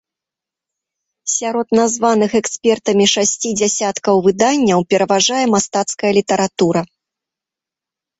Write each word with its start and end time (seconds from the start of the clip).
Сярод 1.33 1.67
названых 1.79 2.31
экспертамі 2.41 3.05
шасці 3.15 3.49
дзясяткаў 3.59 4.15
выданняў 4.29 4.79
пераважае 4.95 5.43
мастацкая 5.53 6.11
літаратура. 6.19 6.81